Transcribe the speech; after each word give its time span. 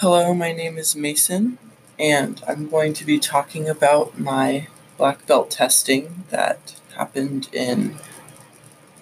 Hello, 0.00 0.32
my 0.32 0.50
name 0.52 0.78
is 0.78 0.96
Mason, 0.96 1.58
and 1.98 2.40
I'm 2.48 2.70
going 2.70 2.94
to 2.94 3.04
be 3.04 3.18
talking 3.18 3.68
about 3.68 4.18
my 4.18 4.66
black 4.96 5.26
belt 5.26 5.50
testing 5.50 6.24
that 6.30 6.80
happened 6.96 7.50
in 7.52 7.96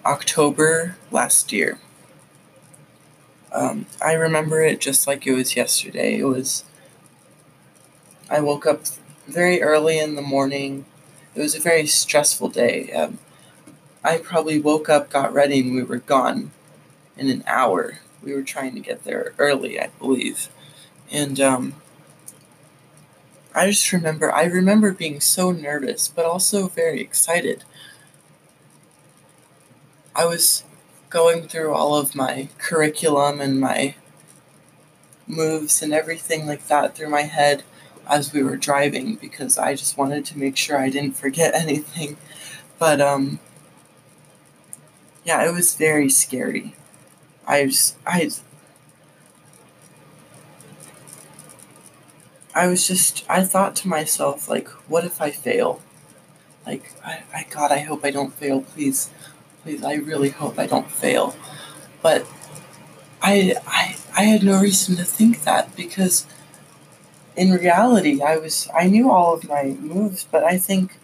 October 0.05 0.97
last 1.09 1.53
year. 1.53 1.79
Um, 3.53 3.85
I 4.01 4.11
remember 4.11 4.59
it 4.61 4.81
just 4.81 5.07
like 5.07 5.25
it 5.25 5.33
was 5.33 5.55
yesterday. 5.55 6.19
It 6.19 6.25
was, 6.25 6.65
I 8.29 8.41
woke 8.41 8.65
up 8.65 8.81
very 9.25 9.61
early 9.61 9.99
in 9.99 10.15
the 10.15 10.21
morning. 10.21 10.83
It 11.33 11.39
was 11.39 11.55
a 11.55 11.61
very 11.61 11.87
stressful 11.87 12.49
day. 12.49 12.91
Um, 12.91 13.19
I 14.03 14.17
probably 14.17 14.59
woke 14.59 14.89
up, 14.89 15.09
got 15.09 15.31
ready, 15.31 15.61
and 15.61 15.73
we 15.73 15.83
were 15.83 15.99
gone 15.99 16.51
in 17.17 17.29
an 17.29 17.45
hour. 17.47 17.99
We 18.21 18.33
were 18.33 18.43
trying 18.43 18.73
to 18.73 18.81
get 18.81 19.05
there 19.05 19.33
early, 19.39 19.79
I 19.79 19.91
believe. 19.97 20.49
And 21.11 21.39
um, 21.39 21.75
I 23.55 23.67
just 23.67 23.91
remember, 23.91 24.31
I 24.31 24.45
remember 24.45 24.91
being 24.91 25.19
so 25.19 25.51
nervous, 25.51 26.07
but 26.07 26.25
also 26.25 26.67
very 26.67 27.01
excited. 27.01 27.63
I 30.15 30.25
was 30.25 30.63
going 31.09 31.47
through 31.47 31.73
all 31.73 31.95
of 31.95 32.15
my 32.15 32.49
curriculum 32.57 33.41
and 33.41 33.59
my 33.59 33.95
moves 35.27 35.81
and 35.81 35.93
everything 35.93 36.45
like 36.45 36.67
that 36.67 36.95
through 36.95 37.09
my 37.09 37.21
head 37.21 37.63
as 38.07 38.33
we 38.33 38.43
were 38.43 38.57
driving 38.57 39.15
because 39.15 39.57
I 39.57 39.75
just 39.75 39.97
wanted 39.97 40.25
to 40.25 40.37
make 40.39 40.57
sure 40.57 40.77
I 40.77 40.89
didn't 40.89 41.17
forget 41.17 41.53
anything. 41.55 42.17
But 42.77 42.99
um 42.99 43.39
yeah, 45.23 45.47
it 45.47 45.53
was 45.53 45.75
very 45.75 46.09
scary. 46.09 46.75
I 47.47 47.65
was 47.65 47.95
I 48.05 48.31
I 52.59 52.67
was 52.67 52.85
just, 52.85 53.23
I 53.29 53.45
thought 53.45 53.73
to 53.77 53.87
myself, 53.87 54.49
like, 54.49 54.67
what 54.89 55.05
if 55.05 55.21
I 55.21 55.31
fail? 55.31 55.81
Like, 56.65 56.91
I, 57.05 57.23
I, 57.33 57.45
God, 57.49 57.71
I 57.71 57.79
hope 57.79 58.03
I 58.03 58.11
don't 58.11 58.33
fail. 58.33 58.63
Please, 58.63 59.09
please, 59.63 59.81
I 59.81 59.93
really 59.93 60.27
hope 60.27 60.59
I 60.59 60.67
don't 60.67 60.91
fail. 60.91 61.37
But 62.01 62.27
I, 63.21 63.55
I, 63.65 63.95
I 64.13 64.23
had 64.23 64.43
no 64.43 64.59
reason 64.59 64.97
to 64.97 65.05
think 65.05 65.45
that 65.45 65.73
because 65.73 66.27
in 67.37 67.53
reality, 67.53 68.21
I 68.21 68.35
was, 68.35 68.67
I 68.75 68.87
knew 68.87 69.09
all 69.09 69.33
of 69.33 69.47
my 69.47 69.63
moves, 69.79 70.27
but 70.29 70.43
I 70.43 70.57
think 70.57 70.99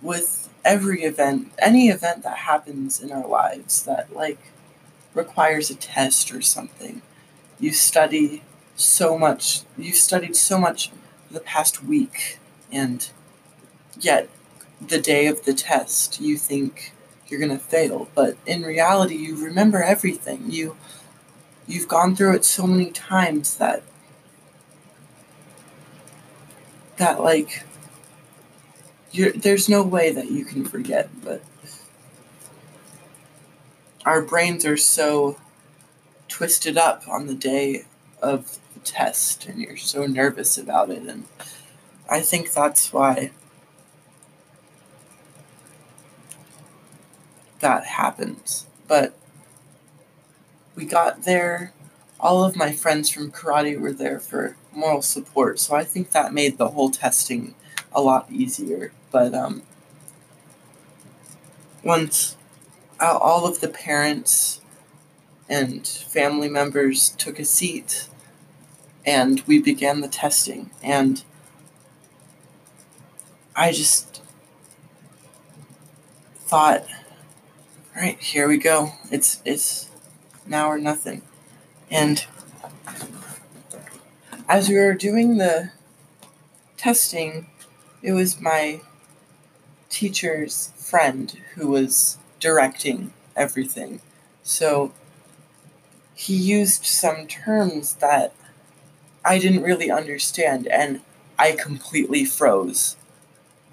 with 0.00 0.48
every 0.64 1.02
event, 1.02 1.50
any 1.58 1.88
event 1.88 2.22
that 2.22 2.36
happens 2.38 3.02
in 3.02 3.10
our 3.10 3.26
lives 3.26 3.82
that, 3.82 4.14
like, 4.14 4.38
requires 5.12 5.70
a 5.70 5.74
test 5.74 6.32
or 6.32 6.40
something, 6.40 7.02
you 7.58 7.72
study 7.72 8.42
so 8.76 9.18
much. 9.18 9.62
You've 9.76 9.96
studied 9.96 10.36
so 10.36 10.58
much 10.58 10.90
the 11.30 11.40
past 11.40 11.82
week, 11.84 12.38
and 12.72 13.08
yet 13.98 14.28
the 14.80 15.00
day 15.00 15.26
of 15.26 15.44
the 15.44 15.54
test, 15.54 16.20
you 16.20 16.36
think 16.36 16.92
you're 17.28 17.40
gonna 17.40 17.58
fail. 17.58 18.08
But 18.14 18.36
in 18.46 18.62
reality, 18.62 19.16
you 19.16 19.42
remember 19.42 19.82
everything. 19.82 20.50
You 20.50 20.76
you've 21.66 21.88
gone 21.88 22.14
through 22.14 22.34
it 22.34 22.44
so 22.44 22.66
many 22.66 22.90
times 22.90 23.56
that 23.56 23.82
that 26.96 27.20
like 27.20 27.64
there's 29.36 29.68
no 29.68 29.82
way 29.82 30.10
that 30.12 30.30
you 30.30 30.44
can 30.44 30.64
forget. 30.64 31.08
But 31.24 31.42
our 34.04 34.22
brains 34.22 34.64
are 34.64 34.76
so 34.76 35.38
twisted 36.28 36.76
up 36.76 37.06
on 37.08 37.26
the 37.26 37.34
day 37.34 37.84
of 38.24 38.58
the 38.74 38.80
test 38.80 39.46
and 39.46 39.60
you're 39.60 39.76
so 39.76 40.06
nervous 40.06 40.58
about 40.58 40.90
it. 40.90 41.02
And 41.02 41.24
I 42.08 42.20
think 42.20 42.52
that's 42.52 42.92
why 42.92 43.30
that 47.60 47.84
happens. 47.84 48.66
But 48.88 49.14
we 50.74 50.84
got 50.84 51.24
there. 51.24 51.72
All 52.20 52.44
of 52.44 52.56
my 52.56 52.72
friends 52.72 53.10
from 53.10 53.30
karate 53.30 53.78
were 53.78 53.92
there 53.92 54.18
for 54.18 54.56
moral 54.72 55.02
support, 55.02 55.58
so 55.58 55.74
I 55.74 55.84
think 55.84 56.10
that 56.10 56.32
made 56.32 56.56
the 56.56 56.68
whole 56.68 56.90
testing 56.90 57.54
a 57.92 58.00
lot 58.00 58.30
easier. 58.30 58.92
But 59.10 59.34
um, 59.34 59.62
once 61.82 62.36
all 63.00 63.46
of 63.46 63.60
the 63.60 63.68
parents 63.68 64.60
and 65.48 65.86
family 65.86 66.48
members 66.48 67.10
took 67.10 67.38
a 67.38 67.44
seat 67.44 68.08
and 69.06 69.40
we 69.46 69.58
began 69.58 70.00
the 70.00 70.08
testing. 70.08 70.70
And 70.82 71.22
i 73.56 73.70
just 73.70 74.20
thought 76.36 76.82
all 77.94 78.02
right 78.02 78.18
here 78.20 78.48
we 78.48 78.58
go. 78.58 78.92
It's 79.10 79.40
it's 79.44 79.90
now 80.46 80.68
or 80.68 80.78
nothing. 80.78 81.22
And 81.90 82.26
as 84.48 84.68
we 84.68 84.74
were 84.76 84.94
doing 84.94 85.38
the 85.38 85.70
testing 86.76 87.46
it 88.02 88.12
was 88.12 88.40
my 88.40 88.80
teacher's 89.88 90.72
friend 90.76 91.40
who 91.54 91.68
was 91.68 92.18
directing 92.40 93.12
everything. 93.36 94.00
So 94.42 94.92
he 96.14 96.34
used 96.34 96.84
some 96.84 97.26
terms 97.26 97.94
that 97.94 98.34
I 99.24 99.38
didn't 99.38 99.62
really 99.62 99.90
understand, 99.90 100.66
and 100.68 101.00
I 101.38 101.52
completely 101.52 102.24
froze. 102.24 102.96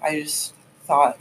I 0.02 0.20
just 0.20 0.54
thought, 0.84 1.18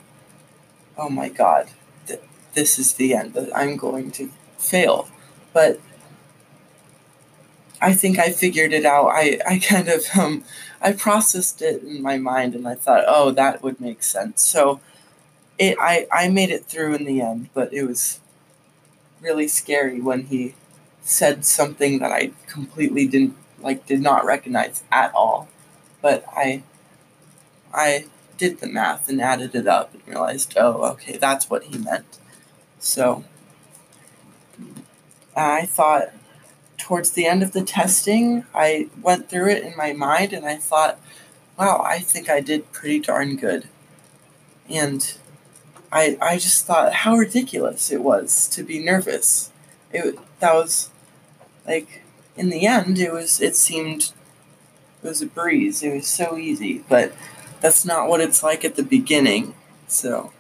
oh 0.97 1.09
my 1.09 1.29
god, 1.29 1.69
th- 2.07 2.21
this 2.53 2.79
is 2.79 2.93
the 2.93 3.13
end. 3.13 3.33
That 3.33 3.55
I'm 3.55 3.77
going 3.77 4.11
to 4.11 4.31
fail. 4.57 5.09
But 5.53 5.79
I 7.81 7.93
think 7.93 8.19
I 8.19 8.31
figured 8.31 8.73
it 8.73 8.85
out. 8.85 9.07
I, 9.07 9.39
I 9.47 9.59
kind 9.59 9.89
of 9.89 10.05
um, 10.17 10.43
I 10.81 10.93
processed 10.93 11.61
it 11.61 11.83
in 11.83 12.01
my 12.01 12.17
mind, 12.17 12.55
and 12.55 12.67
I 12.67 12.75
thought, 12.75 13.03
oh, 13.07 13.31
that 13.31 13.63
would 13.63 13.81
make 13.81 14.03
sense. 14.03 14.43
So 14.43 14.79
it 15.59 15.77
I 15.79 16.07
I 16.11 16.29
made 16.29 16.49
it 16.51 16.65
through 16.65 16.95
in 16.95 17.05
the 17.05 17.21
end, 17.21 17.49
but 17.53 17.73
it 17.73 17.83
was 17.85 18.19
really 19.21 19.47
scary 19.47 20.01
when 20.01 20.25
he 20.25 20.55
said 21.03 21.45
something 21.45 21.99
that 21.99 22.11
I 22.11 22.31
completely 22.47 23.07
didn't 23.07 23.35
like 23.63 23.85
did 23.85 24.01
not 24.01 24.25
recognize 24.25 24.83
at 24.91 25.13
all. 25.13 25.47
But 26.01 26.25
I 26.27 26.63
I 27.73 28.05
did 28.38 28.59
the 28.59 28.67
math 28.67 29.07
and 29.07 29.22
added 29.22 29.53
it 29.53 29.67
up 29.67 29.94
and 29.94 30.01
realized, 30.07 30.55
oh, 30.57 30.83
okay, 30.94 31.17
that's 31.17 31.49
what 31.49 31.63
he 31.66 31.77
meant. 31.77 32.17
So 32.79 33.23
I 35.35 35.66
thought 35.66 36.11
towards 36.77 37.11
the 37.11 37.27
end 37.27 37.44
of 37.44 37.51
the 37.51 37.63
testing, 37.63 38.45
I 38.55 38.89
went 39.01 39.29
through 39.29 39.49
it 39.49 39.63
in 39.63 39.78
my 39.78 39.93
mind 39.93 40.33
and 40.33 40.45
I 40.45 40.57
thought, 40.57 40.99
wow, 41.57 41.83
I 41.85 41.99
think 41.99 42.29
I 42.29 42.41
did 42.41 42.72
pretty 42.72 42.99
darn 42.99 43.35
good. 43.35 43.67
And 44.67 45.13
I 45.91 46.17
I 46.22 46.38
just 46.38 46.66
thought 46.66 46.93
how 46.93 47.16
ridiculous 47.16 47.91
it 47.91 48.01
was 48.01 48.47
to 48.49 48.63
be 48.63 48.83
nervous. 48.83 49.51
It 49.91 50.17
that 50.39 50.53
was 50.53 50.89
like 51.67 52.01
in 52.35 52.49
the 52.49 52.65
end, 52.65 52.99
it 52.99 53.11
was 53.11 53.41
it 53.41 53.55
seemed 53.55 54.11
it 55.03 55.07
was 55.07 55.21
a 55.21 55.25
breeze. 55.25 55.83
It 55.83 55.93
was 55.93 56.07
so 56.07 56.37
easy, 56.37 56.83
but 56.87 57.13
that's 57.59 57.85
not 57.85 58.07
what 58.07 58.21
it's 58.21 58.43
like 58.43 58.63
at 58.63 58.75
the 58.75 58.83
beginning. 58.83 59.55
So, 59.87 60.31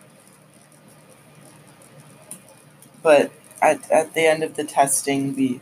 but 3.03 3.31
at 3.61 3.89
at 3.91 4.13
the 4.13 4.25
end 4.25 4.43
of 4.43 4.55
the 4.55 4.63
testing, 4.63 5.35
we 5.35 5.61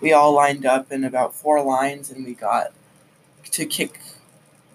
we 0.00 0.12
all 0.12 0.32
lined 0.32 0.64
up 0.64 0.92
in 0.92 1.04
about 1.04 1.34
four 1.34 1.62
lines, 1.62 2.10
and 2.10 2.24
we 2.24 2.34
got 2.34 2.72
to 3.50 3.66
kick 3.66 4.00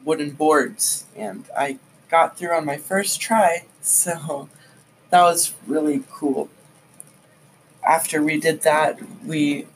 wooden 0.03 0.31
boards, 0.31 1.06
and 1.15 1.45
I 1.57 1.79
got 2.09 2.38
through 2.38 2.56
on 2.56 2.65
my 2.65 2.77
first 2.77 3.19
try. 3.19 3.65
So 3.81 4.47
that 5.09 5.23
was 5.23 5.53
really 5.67 6.03
cool. 6.09 6.49
After 7.85 8.23
we 8.23 8.39
did 8.39 8.61
that, 8.61 8.97
we 9.25 9.67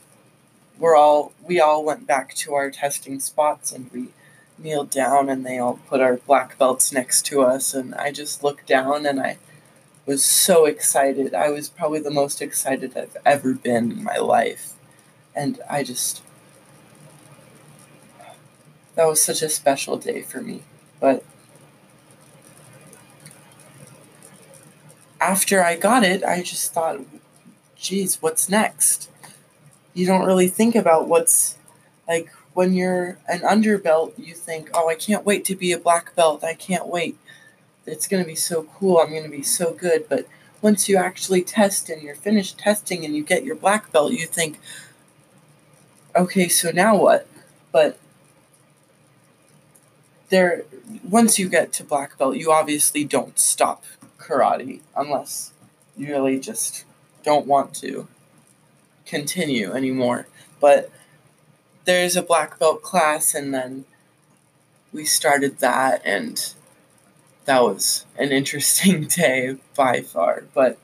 we're 0.79 0.95
all 0.95 1.33
we 1.44 1.59
all 1.59 1.83
went 1.83 2.06
back 2.07 2.33
to 2.35 2.53
our 2.53 2.69
testing 2.69 3.19
spots 3.19 3.71
and 3.71 3.91
we 3.91 4.09
kneeled 4.57 4.89
down 4.89 5.29
and 5.29 5.45
they 5.45 5.57
all 5.57 5.79
put 5.88 6.01
our 6.01 6.18
black 6.18 6.57
belts 6.57 6.91
next 6.91 7.25
to 7.27 7.41
us 7.41 7.74
and 7.74 7.94
I 7.95 8.12
just 8.12 8.44
looked 8.44 8.68
down 8.68 9.06
and 9.06 9.19
I 9.19 9.38
was 10.06 10.24
so 10.24 10.65
excited. 10.65 11.33
I 11.33 11.50
was 11.50 11.69
probably 11.69 12.00
the 12.00 12.09
most 12.09 12.41
excited 12.41 12.97
I've 12.97 13.18
ever 13.25 13.53
been 13.53 13.91
in 13.91 14.03
my 14.03 14.18
life. 14.18 14.74
And 15.35 15.59
I 15.69 15.83
just 15.83 16.24
that 18.95 19.06
was 19.06 19.21
such 19.21 19.44
a 19.44 19.50
special 19.50 19.97
day 19.97 20.23
for 20.23 20.41
me. 20.41 20.63
But 21.00 21.23
after 25.21 25.63
I 25.63 25.75
got 25.75 26.03
it, 26.03 26.23
I 26.23 26.41
just 26.41 26.73
thought, 26.73 27.01
geez, 27.75 28.21
what's 28.21 28.50
next? 28.50 29.09
You 29.97 30.05
don't 30.05 30.25
really 30.25 30.47
think 30.47 30.75
about 30.75 31.07
what's 31.07 31.57
like 32.07 32.31
when 32.53 32.73
you're 32.73 33.17
an 33.27 33.39
underbelt, 33.39 34.13
you 34.17 34.35
think, 34.35 34.69
oh, 34.73 34.88
I 34.88 34.95
can't 34.95 35.25
wait 35.25 35.44
to 35.45 35.55
be 35.55 35.71
a 35.71 35.79
black 35.79 36.15
belt. 36.15 36.44
I 36.44 36.53
can't 36.53 36.88
wait. 36.88 37.17
It's 37.88 38.07
going 38.07 38.21
to 38.23 38.27
be 38.27 38.35
so 38.35 38.63
cool. 38.63 38.99
I'm 38.99 39.09
going 39.09 39.23
to 39.23 39.29
be 39.29 39.44
so 39.44 39.73
good. 39.73 40.07
But 40.07 40.27
once 40.61 40.88
you 40.88 40.97
actually 40.97 41.41
test 41.41 41.89
and 41.89 42.01
you're 42.01 42.15
finished 42.15 42.59
testing 42.59 43.05
and 43.05 43.15
you 43.15 43.23
get 43.23 43.44
your 43.44 43.55
black 43.55 43.91
belt, 43.91 44.11
you 44.11 44.27
think, 44.27 44.59
okay, 46.15 46.47
so 46.47 46.69
now 46.69 46.95
what? 46.95 47.27
But 47.71 47.97
there, 50.29 50.63
once 51.07 51.39
you 51.39 51.49
get 51.49 51.73
to 51.73 51.83
black 51.83 52.17
belt, 52.19 52.38
you 52.38 52.51
obviously 52.51 53.03
don't 53.03 53.39
stop 53.39 53.83
karate 54.19 54.81
unless 54.95 55.53
you 55.95 56.07
really 56.07 56.39
just 56.39 56.85
don't 57.23 57.47
want 57.47 57.73
to 57.75 58.07
continue 59.07 59.71
anymore. 59.71 60.27
But 60.59 60.92
there's 61.86 62.15
a 62.15 62.21
black 62.21 62.59
belt 62.59 62.81
class, 62.81 63.33
and 63.33 63.54
then 63.54 63.86
we 64.92 65.06
started 65.06 65.59
that, 65.59 66.01
and 66.06 66.54
that 67.45 67.63
was 67.63 68.06
an 68.18 68.31
interesting 68.31 69.04
day 69.07 69.57
by 69.75 70.01
far. 70.01 70.44
But 70.54 70.77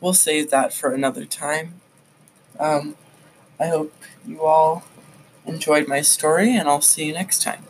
we'll 0.00 0.14
save 0.14 0.50
that 0.50 0.72
for 0.72 0.92
another 0.92 1.24
time. 1.24 1.80
Um, 2.58 2.96
I 3.60 3.66
hope 3.68 3.94
you 4.26 4.42
all 4.42 4.84
enjoyed 5.46 5.88
my 5.88 6.00
story, 6.00 6.56
and 6.56 6.68
I'll 6.68 6.80
see 6.80 7.06
you 7.06 7.12
next 7.12 7.42
time. 7.42 7.64